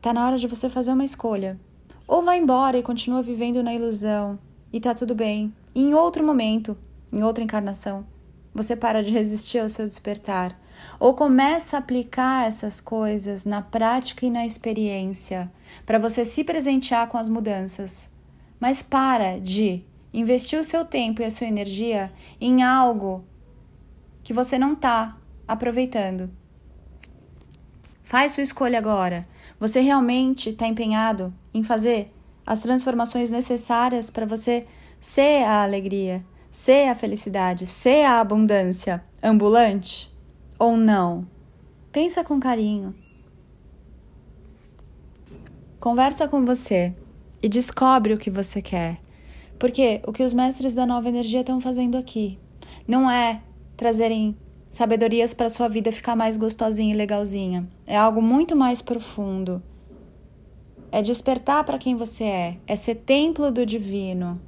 tá 0.00 0.14
na 0.14 0.26
hora 0.26 0.38
de 0.38 0.46
você 0.46 0.70
fazer 0.70 0.92
uma 0.92 1.04
escolha 1.04 1.60
ou 2.06 2.22
vai 2.22 2.38
embora 2.38 2.78
e 2.78 2.82
continua 2.82 3.22
vivendo 3.22 3.62
na 3.62 3.74
ilusão 3.74 4.38
e 4.72 4.80
tá 4.80 4.94
tudo 4.94 5.14
bem. 5.14 5.54
E 5.74 5.82
em 5.82 5.92
outro 5.92 6.24
momento, 6.24 6.76
em 7.12 7.22
outra 7.22 7.44
encarnação, 7.44 8.06
você 8.54 8.74
para 8.74 9.02
de 9.02 9.10
resistir 9.10 9.58
ao 9.58 9.68
seu 9.68 9.84
despertar. 9.86 10.58
Ou 10.98 11.12
começa 11.12 11.76
a 11.76 11.78
aplicar 11.78 12.48
essas 12.48 12.80
coisas 12.80 13.44
na 13.44 13.60
prática 13.60 14.24
e 14.24 14.30
na 14.30 14.46
experiência, 14.46 15.52
para 15.84 15.98
você 15.98 16.24
se 16.24 16.42
presentear 16.44 17.08
com 17.08 17.18
as 17.18 17.28
mudanças. 17.28 18.10
Mas 18.58 18.82
para 18.82 19.38
de 19.38 19.84
investir 20.14 20.58
o 20.58 20.64
seu 20.64 20.82
tempo 20.82 21.20
e 21.20 21.26
a 21.26 21.30
sua 21.30 21.46
energia 21.46 22.10
em 22.40 22.62
algo 22.62 23.22
que 24.32 24.34
você 24.34 24.58
não 24.58 24.72
está 24.72 25.18
aproveitando. 25.46 26.30
Faz 28.02 28.32
sua 28.32 28.42
escolha 28.42 28.78
agora. 28.78 29.28
Você 29.60 29.80
realmente 29.80 30.48
está 30.48 30.66
empenhado 30.66 31.34
em 31.52 31.62
fazer 31.62 32.10
as 32.46 32.60
transformações 32.60 33.28
necessárias 33.28 34.08
para 34.08 34.24
você 34.24 34.66
ser 34.98 35.44
a 35.44 35.62
alegria, 35.62 36.24
ser 36.50 36.88
a 36.88 36.94
felicidade, 36.94 37.66
ser 37.66 38.06
a 38.06 38.20
abundância 38.20 39.04
ambulante 39.22 40.10
ou 40.58 40.78
não? 40.78 41.28
Pensa 41.92 42.24
com 42.24 42.40
carinho. 42.40 42.94
Conversa 45.78 46.26
com 46.26 46.42
você 46.42 46.94
e 47.42 47.50
descobre 47.50 48.14
o 48.14 48.18
que 48.18 48.30
você 48.30 48.62
quer. 48.62 48.98
Porque 49.58 50.00
o 50.06 50.12
que 50.12 50.22
os 50.22 50.32
mestres 50.32 50.74
da 50.74 50.86
nova 50.86 51.10
energia 51.10 51.40
estão 51.40 51.60
fazendo 51.60 51.98
aqui 51.98 52.38
não 52.88 53.10
é 53.10 53.42
trazerem 53.82 54.36
sabedorias 54.70 55.34
para 55.34 55.50
sua 55.50 55.66
vida 55.66 55.90
ficar 55.90 56.14
mais 56.14 56.36
gostosinha 56.36 56.94
e 56.94 56.96
legalzinha. 56.96 57.68
É 57.84 57.96
algo 57.96 58.22
muito 58.22 58.54
mais 58.54 58.80
profundo. 58.80 59.60
É 60.92 61.02
despertar 61.02 61.64
para 61.64 61.78
quem 61.78 61.96
você 61.96 62.22
é, 62.22 62.58
é 62.64 62.76
ser 62.76 62.94
templo 62.94 63.50
do 63.50 63.66
divino. 63.66 64.40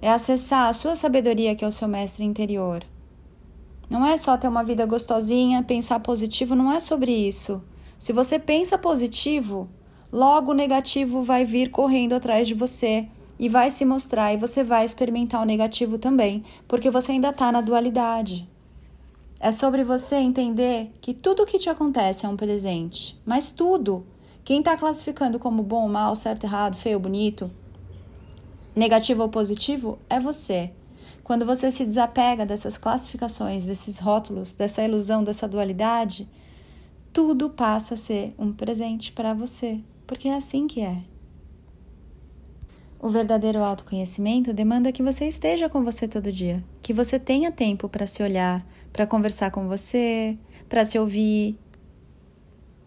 É 0.00 0.08
acessar 0.08 0.68
a 0.68 0.72
sua 0.72 0.94
sabedoria, 0.94 1.56
que 1.56 1.64
é 1.64 1.68
o 1.68 1.72
seu 1.72 1.88
mestre 1.88 2.24
interior. 2.24 2.84
Não 3.90 4.06
é 4.06 4.16
só 4.16 4.36
ter 4.36 4.46
uma 4.46 4.62
vida 4.62 4.86
gostosinha, 4.86 5.64
pensar 5.64 5.98
positivo, 5.98 6.54
não 6.54 6.70
é 6.70 6.78
sobre 6.78 7.10
isso. 7.10 7.60
Se 7.98 8.12
você 8.12 8.38
pensa 8.38 8.78
positivo, 8.78 9.68
logo 10.12 10.52
o 10.52 10.54
negativo 10.54 11.24
vai 11.24 11.44
vir 11.44 11.72
correndo 11.72 12.12
atrás 12.12 12.46
de 12.46 12.54
você 12.54 13.08
e 13.36 13.48
vai 13.48 13.68
se 13.72 13.84
mostrar 13.84 14.32
e 14.32 14.36
você 14.36 14.62
vai 14.62 14.84
experimentar 14.84 15.42
o 15.42 15.46
negativo 15.46 15.98
também, 15.98 16.44
porque 16.68 16.88
você 16.88 17.10
ainda 17.10 17.30
está 17.30 17.50
na 17.50 17.60
dualidade. 17.60 18.48
É 19.42 19.50
sobre 19.52 19.82
você 19.82 20.16
entender 20.16 20.92
que 21.00 21.14
tudo 21.14 21.42
o 21.42 21.46
que 21.46 21.58
te 21.58 21.70
acontece 21.70 22.26
é 22.26 22.28
um 22.28 22.36
presente, 22.36 23.18
mas 23.24 23.50
tudo. 23.50 24.06
Quem 24.44 24.58
está 24.58 24.76
classificando 24.76 25.38
como 25.38 25.62
bom, 25.62 25.88
mal, 25.88 26.14
certo, 26.14 26.44
errado, 26.44 26.76
feio, 26.76 27.00
bonito, 27.00 27.50
negativo 28.76 29.22
ou 29.22 29.30
positivo 29.30 29.98
é 30.10 30.20
você. 30.20 30.70
Quando 31.24 31.46
você 31.46 31.70
se 31.70 31.86
desapega 31.86 32.44
dessas 32.44 32.76
classificações, 32.76 33.66
desses 33.66 33.98
rótulos, 33.98 34.54
dessa 34.54 34.82
ilusão, 34.82 35.24
dessa 35.24 35.48
dualidade, 35.48 36.28
tudo 37.10 37.48
passa 37.48 37.94
a 37.94 37.96
ser 37.96 38.34
um 38.38 38.52
presente 38.52 39.10
para 39.10 39.32
você, 39.32 39.80
porque 40.06 40.28
é 40.28 40.34
assim 40.34 40.66
que 40.66 40.82
é. 40.82 40.98
O 43.02 43.08
verdadeiro 43.08 43.64
autoconhecimento 43.64 44.52
demanda 44.52 44.92
que 44.92 45.02
você 45.02 45.26
esteja 45.26 45.70
com 45.70 45.82
você 45.82 46.06
todo 46.06 46.30
dia, 46.30 46.62
que 46.82 46.92
você 46.92 47.18
tenha 47.18 47.50
tempo 47.50 47.88
para 47.88 48.06
se 48.06 48.22
olhar, 48.22 48.62
para 48.92 49.06
conversar 49.06 49.50
com 49.50 49.66
você, 49.66 50.36
para 50.68 50.84
se 50.84 50.98
ouvir. 50.98 51.58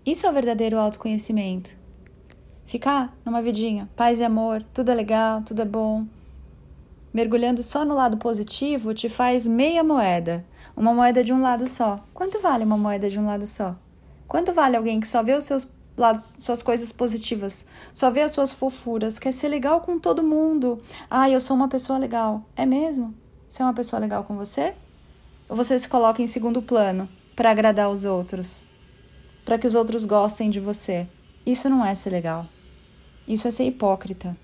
Isso 0.05 0.27
é 0.27 0.29
o 0.29 0.33
verdadeiro 0.33 0.77
autoconhecimento. 0.77 1.75
Ficar 2.63 3.17
numa 3.25 3.41
vidinha, 3.41 3.89
paz 3.95 4.19
e 4.19 4.23
amor, 4.23 4.63
tudo 4.71 4.91
é 4.91 4.93
legal, 4.93 5.41
tudo 5.41 5.63
é 5.63 5.65
bom. 5.65 6.05
Mergulhando 7.11 7.63
só 7.63 7.83
no 7.83 7.95
lado 7.95 8.17
positivo 8.17 8.93
te 8.93 9.09
faz 9.09 9.47
meia 9.47 9.83
moeda, 9.83 10.45
uma 10.77 10.93
moeda 10.93 11.23
de 11.23 11.33
um 11.33 11.41
lado 11.41 11.67
só. 11.67 11.95
Quanto 12.13 12.39
vale 12.39 12.63
uma 12.63 12.77
moeda 12.77 13.09
de 13.09 13.19
um 13.19 13.25
lado 13.25 13.47
só? 13.47 13.75
Quanto 14.27 14.53
vale 14.53 14.77
alguém 14.77 14.99
que 14.99 15.07
só 15.07 15.23
vê 15.23 15.33
os 15.33 15.43
seus 15.43 15.67
lados, 15.95 16.37
suas 16.39 16.61
coisas 16.61 16.91
positivas, 16.91 17.65
só 17.91 18.09
vê 18.09 18.21
as 18.21 18.31
suas 18.31 18.51
fofuras, 18.51 19.19
quer 19.19 19.31
ser 19.31 19.47
legal 19.47 19.81
com 19.81 19.99
todo 19.99 20.23
mundo. 20.23 20.81
Ah, 21.09 21.29
eu 21.29 21.39
sou 21.39 21.55
uma 21.55 21.67
pessoa 21.67 21.99
legal. 21.99 22.43
É 22.55 22.65
mesmo? 22.65 23.13
Você 23.47 23.61
é 23.61 23.65
uma 23.65 23.73
pessoa 23.73 23.99
legal 23.99 24.23
com 24.23 24.35
você? 24.35 24.73
Ou 25.47 25.55
você 25.55 25.77
se 25.77 25.87
coloca 25.87 26.21
em 26.21 26.27
segundo 26.27 26.61
plano 26.61 27.07
para 27.35 27.51
agradar 27.51 27.89
os 27.89 28.05
outros? 28.05 28.65
Para 29.45 29.57
que 29.57 29.67
os 29.67 29.75
outros 29.75 30.05
gostem 30.05 30.49
de 30.49 30.59
você? 30.59 31.07
Isso 31.45 31.69
não 31.69 31.85
é 31.85 31.93
ser 31.93 32.09
legal. 32.09 32.47
Isso 33.27 33.47
é 33.47 33.51
ser 33.51 33.65
hipócrita. 33.65 34.35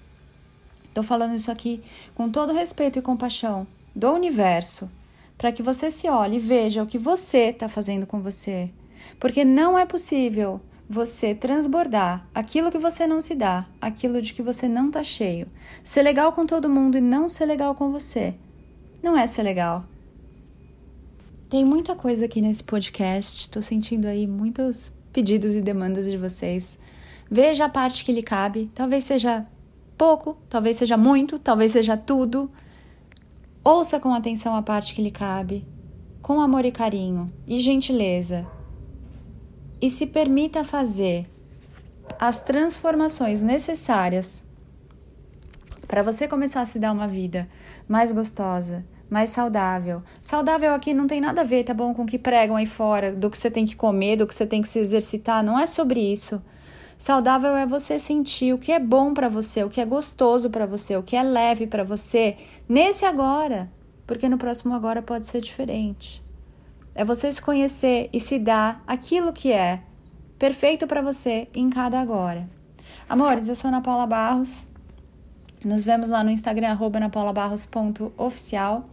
Estou 0.85 1.03
falando 1.03 1.35
isso 1.35 1.51
aqui 1.51 1.81
com 2.13 2.29
todo 2.29 2.53
respeito 2.53 2.99
e 2.99 3.01
compaixão 3.01 3.65
do 3.95 4.11
universo, 4.11 4.89
para 5.37 5.51
que 5.51 5.63
você 5.63 5.89
se 5.89 6.07
olhe 6.09 6.37
e 6.37 6.39
veja 6.39 6.83
o 6.83 6.87
que 6.87 6.97
você 6.97 7.49
está 7.49 7.67
fazendo 7.67 8.05
com 8.05 8.21
você. 8.21 8.71
Porque 9.19 9.45
não 9.45 9.77
é 9.77 9.85
possível 9.85 10.61
você 10.89 11.35
transbordar 11.35 12.27
aquilo 12.33 12.71
que 12.71 12.79
você 12.79 13.05
não 13.05 13.21
se 13.21 13.35
dá, 13.35 13.67
aquilo 13.79 14.19
de 14.23 14.33
que 14.33 14.41
você 14.41 14.67
não 14.67 14.89
tá 14.89 15.03
cheio. 15.03 15.47
Ser 15.83 16.01
legal 16.01 16.33
com 16.33 16.47
todo 16.47 16.67
mundo 16.67 16.97
e 16.97 17.01
não 17.01 17.29
ser 17.29 17.45
legal 17.45 17.75
com 17.75 17.91
você. 17.91 18.33
Não 19.03 19.15
é 19.15 19.27
ser 19.27 19.43
legal. 19.43 19.85
Tem 21.47 21.63
muita 21.63 21.95
coisa 21.95 22.25
aqui 22.25 22.41
nesse 22.41 22.63
podcast, 22.63 23.51
tô 23.51 23.61
sentindo 23.61 24.07
aí 24.07 24.25
muitos 24.25 24.91
pedidos 25.13 25.53
e 25.53 25.61
demandas 25.61 26.07
de 26.09 26.17
vocês. 26.17 26.79
Veja 27.29 27.65
a 27.65 27.69
parte 27.69 28.03
que 28.03 28.11
lhe 28.11 28.23
cabe, 28.23 28.71
talvez 28.73 29.03
seja 29.03 29.45
pouco, 29.95 30.37
talvez 30.49 30.75
seja 30.75 30.97
muito, 30.97 31.37
talvez 31.37 31.71
seja 31.71 31.95
tudo. 31.95 32.49
Ouça 33.63 33.99
com 33.99 34.11
atenção 34.11 34.55
a 34.55 34.63
parte 34.63 34.95
que 34.95 35.03
lhe 35.03 35.11
cabe, 35.11 35.67
com 36.19 36.41
amor 36.41 36.65
e 36.65 36.71
carinho 36.71 37.31
e 37.45 37.59
gentileza, 37.59 38.47
e 39.81 39.89
se 39.89 40.07
permita 40.07 40.63
fazer 40.63 41.27
as 42.19 42.41
transformações 42.41 43.41
necessárias 43.41 44.43
para 45.87 46.03
você 46.03 46.27
começar 46.27 46.61
a 46.61 46.65
se 46.65 46.77
dar 46.77 46.91
uma 46.91 47.07
vida 47.07 47.49
mais 47.87 48.11
gostosa, 48.11 48.85
mais 49.09 49.31
saudável. 49.31 50.03
Saudável 50.21 50.73
aqui 50.73 50.93
não 50.93 51.07
tem 51.07 51.19
nada 51.19 51.41
a 51.41 51.43
ver, 51.43 51.63
tá 51.63 51.73
bom, 51.73 51.93
com 51.93 52.03
o 52.03 52.05
que 52.05 52.19
pregam 52.19 52.55
aí 52.55 52.65
fora, 52.65 53.11
do 53.11 53.29
que 53.29 53.37
você 53.37 53.49
tem 53.49 53.65
que 53.65 53.75
comer, 53.75 54.17
do 54.17 54.27
que 54.27 54.35
você 54.35 54.45
tem 54.45 54.61
que 54.61 54.69
se 54.69 54.79
exercitar, 54.79 55.43
não 55.43 55.59
é 55.59 55.65
sobre 55.65 55.99
isso. 55.99 56.41
Saudável 56.95 57.55
é 57.55 57.65
você 57.65 57.97
sentir 57.97 58.53
o 58.53 58.57
que 58.57 58.71
é 58.71 58.79
bom 58.79 59.13
para 59.13 59.29
você, 59.29 59.63
o 59.63 59.69
que 59.69 59.81
é 59.81 59.85
gostoso 59.85 60.49
para 60.49 60.65
você, 60.65 60.95
o 60.97 61.01
que 61.01 61.15
é 61.15 61.23
leve 61.23 61.65
para 61.65 61.83
você 61.83 62.37
nesse 62.67 63.05
agora, 63.05 63.71
porque 64.05 64.29
no 64.29 64.37
próximo 64.37 64.75
agora 64.75 65.01
pode 65.01 65.25
ser 65.25 65.39
diferente. 65.39 66.21
É 66.99 67.05
você 67.05 67.31
se 67.31 67.41
conhecer 67.41 68.09
e 68.11 68.19
se 68.19 68.37
dar 68.37 68.83
aquilo 68.85 69.31
que 69.31 69.53
é 69.53 69.79
perfeito 70.37 70.85
para 70.85 71.01
você 71.01 71.47
em 71.53 71.69
cada 71.69 71.97
agora. 71.97 72.45
Amores, 73.07 73.47
eu 73.47 73.55
sou 73.55 73.69
Ana 73.69 73.79
Paula 73.79 74.05
Barros. 74.05 74.67
Nos 75.63 75.85
vemos 75.85 76.09
lá 76.09 76.25
no 76.25 76.29
Instagram, 76.29 76.77
anapaulabarros.oficial. 76.93 78.83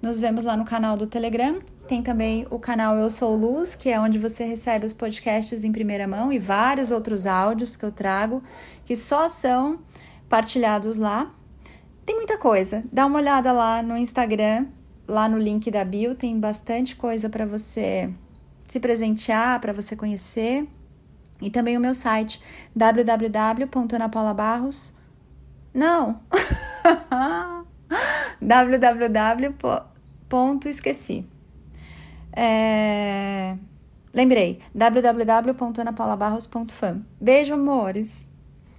Nos 0.00 0.20
vemos 0.20 0.44
lá 0.44 0.56
no 0.56 0.64
canal 0.64 0.96
do 0.96 1.08
Telegram. 1.08 1.58
Tem 1.88 2.00
também 2.00 2.46
o 2.48 2.60
canal 2.60 2.96
Eu 2.96 3.10
Sou 3.10 3.34
Luz, 3.34 3.74
que 3.74 3.90
é 3.90 3.98
onde 3.98 4.20
você 4.20 4.44
recebe 4.44 4.86
os 4.86 4.92
podcasts 4.92 5.64
em 5.64 5.72
primeira 5.72 6.06
mão 6.06 6.32
e 6.32 6.38
vários 6.38 6.92
outros 6.92 7.26
áudios 7.26 7.74
que 7.74 7.84
eu 7.84 7.90
trago, 7.90 8.40
que 8.84 8.94
só 8.94 9.28
são 9.28 9.80
partilhados 10.28 10.96
lá. 10.96 11.34
Tem 12.06 12.14
muita 12.14 12.38
coisa. 12.38 12.84
Dá 12.92 13.04
uma 13.04 13.18
olhada 13.18 13.50
lá 13.50 13.82
no 13.82 13.96
Instagram, 13.96 14.68
lá 15.08 15.28
no 15.28 15.38
link 15.38 15.70
da 15.70 15.84
bio 15.84 16.14
tem 16.14 16.38
bastante 16.38 16.94
coisa 16.94 17.30
para 17.30 17.46
você 17.46 18.12
se 18.62 18.78
presentear, 18.78 19.58
para 19.60 19.72
você 19.72 19.96
conhecer. 19.96 20.68
E 21.40 21.48
também 21.50 21.76
o 21.76 21.80
meu 21.80 21.94
site 21.94 22.40
www.anapaulabarros. 22.76 24.92
Não. 25.72 26.20
www. 28.40 29.54
esqueci. 30.68 31.24
É... 32.32 33.56
Lembrei, 34.14 34.60
www.anapaulabarros.fan. 34.74 37.02
Beijo, 37.20 37.52
amores! 37.54 38.27